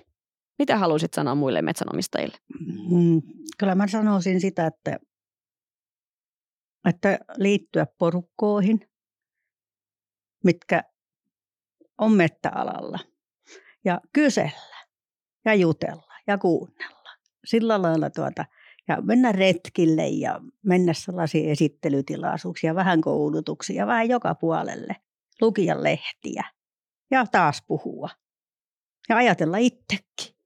Mitä 0.58 0.78
haluaisit 0.78 1.14
sanoa 1.14 1.34
muille 1.34 1.62
metsänomistajille? 1.62 2.36
Mm, 2.90 3.22
kyllä 3.58 3.74
mä 3.74 3.88
sanoisin 3.88 4.40
sitä, 4.40 4.66
että, 4.66 4.98
että 6.88 7.18
liittyä 7.36 7.86
porukkoihin, 7.98 8.90
mitkä 10.44 10.82
on 11.98 12.12
mettäalalla 12.12 12.98
ja 13.84 14.00
kysellä 14.12 14.84
ja 15.44 15.54
jutella 15.54 16.14
ja 16.26 16.38
kuunnella. 16.38 17.10
Sillä 17.44 17.82
lailla 17.82 18.10
tuota, 18.10 18.44
ja 18.88 19.02
mennä 19.02 19.32
retkille 19.32 20.08
ja 20.08 20.40
mennä 20.62 20.92
sellaisiin 20.92 21.50
esittelytilaisuuksia, 21.50 22.74
vähän 22.74 23.00
koulutuksia, 23.00 23.86
vähän 23.86 24.08
joka 24.08 24.34
puolelle, 24.34 24.96
lukia 25.40 25.82
lehtiä 25.82 26.44
ja 27.10 27.26
taas 27.26 27.62
puhua. 27.66 28.08
Ja 29.08 29.16
ajatella 29.16 29.56
itsekin, 29.56 30.36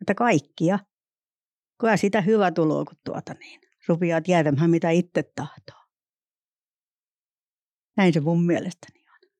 että 0.00 0.14
kaikkia. 0.14 0.78
Kyllä 1.80 1.96
sitä 1.96 2.20
hyvä 2.20 2.50
tuloa, 2.50 2.84
kun 2.84 2.98
tuota 3.04 3.34
niin, 3.34 3.60
rupeaa 3.88 4.20
tietämään, 4.20 4.70
mitä 4.70 4.90
itse 4.90 5.22
tahtoo. 5.34 5.84
Näin 7.96 8.12
se 8.12 8.20
mun 8.20 8.46
mielestäni 8.46 9.04
on. 9.10 9.30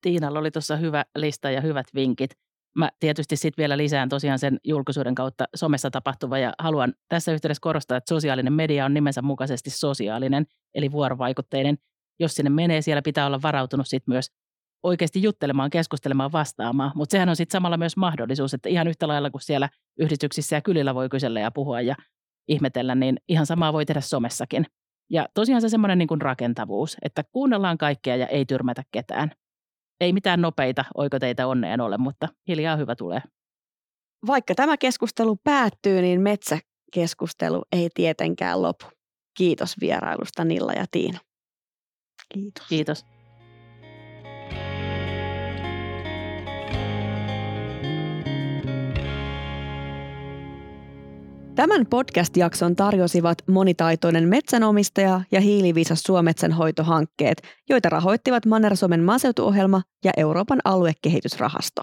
Tiinalla 0.00 0.38
oli 0.38 0.50
tuossa 0.50 0.76
hyvä 0.76 1.04
lista 1.16 1.50
ja 1.50 1.60
hyvät 1.60 1.86
vinkit. 1.94 2.43
Mä 2.74 2.90
tietysti 3.00 3.36
sitten 3.36 3.62
vielä 3.62 3.76
lisään 3.76 4.08
tosiaan 4.08 4.38
sen 4.38 4.60
julkisuuden 4.64 5.14
kautta 5.14 5.44
somessa 5.54 5.90
tapahtuva 5.90 6.38
ja 6.38 6.52
haluan 6.58 6.94
tässä 7.08 7.32
yhteydessä 7.32 7.60
korostaa, 7.60 7.96
että 7.96 8.14
sosiaalinen 8.14 8.52
media 8.52 8.84
on 8.84 8.94
nimensä 8.94 9.22
mukaisesti 9.22 9.70
sosiaalinen, 9.70 10.46
eli 10.74 10.92
vuorovaikutteinen. 10.92 11.78
Jos 12.20 12.34
sinne 12.34 12.50
menee, 12.50 12.82
siellä 12.82 13.02
pitää 13.02 13.26
olla 13.26 13.42
varautunut 13.42 13.88
sitten 13.88 14.12
myös 14.12 14.30
oikeasti 14.82 15.22
juttelemaan, 15.22 15.70
keskustelemaan, 15.70 16.32
vastaamaan. 16.32 16.92
Mutta 16.94 17.12
sehän 17.12 17.28
on 17.28 17.36
sitten 17.36 17.52
samalla 17.52 17.76
myös 17.76 17.96
mahdollisuus, 17.96 18.54
että 18.54 18.68
ihan 18.68 18.88
yhtä 18.88 19.08
lailla 19.08 19.30
kuin 19.30 19.42
siellä 19.42 19.68
yhdistyksissä 19.98 20.56
ja 20.56 20.60
kylillä 20.60 20.94
voi 20.94 21.08
kysellä 21.08 21.40
ja 21.40 21.50
puhua 21.50 21.80
ja 21.80 21.94
ihmetellä, 22.48 22.94
niin 22.94 23.16
ihan 23.28 23.46
samaa 23.46 23.72
voi 23.72 23.86
tehdä 23.86 24.00
somessakin. 24.00 24.66
Ja 25.10 25.28
tosiaan 25.34 25.60
se 25.62 25.68
semmoinen 25.68 25.98
niin 25.98 26.20
rakentavuus, 26.20 26.96
että 27.02 27.24
kuunnellaan 27.32 27.78
kaikkea 27.78 28.16
ja 28.16 28.26
ei 28.26 28.46
tyrmätä 28.46 28.82
ketään 28.92 29.30
ei 30.00 30.12
mitään 30.12 30.40
nopeita 30.40 30.84
oikoteita 30.94 31.46
onneen 31.46 31.80
ole, 31.80 31.98
mutta 31.98 32.28
hiljaa 32.48 32.76
hyvä 32.76 32.96
tulee. 32.96 33.22
Vaikka 34.26 34.54
tämä 34.54 34.76
keskustelu 34.76 35.36
päättyy, 35.44 36.02
niin 36.02 36.20
metsä 36.20 36.58
keskustelu 36.92 37.62
ei 37.72 37.88
tietenkään 37.94 38.62
lopu. 38.62 38.84
Kiitos 39.36 39.74
vierailusta 39.80 40.44
Nilla 40.44 40.72
ja 40.72 40.84
Tiina. 40.90 41.18
Kiitos. 42.34 42.66
Kiitos. 42.68 43.04
Tämän 51.54 51.86
podcast-jakson 51.86 52.76
tarjosivat 52.76 53.38
monitaitoinen 53.48 54.28
metsänomistaja 54.28 55.20
ja 55.32 55.40
hiiliviisas 55.40 56.00
suometsän 56.02 56.52
hoitohankkeet, 56.52 57.42
joita 57.68 57.88
rahoittivat 57.88 58.46
Manner-Suomen 58.46 59.02
maaseutuohjelma 59.02 59.82
ja 60.04 60.12
Euroopan 60.16 60.58
aluekehitysrahasto. 60.64 61.82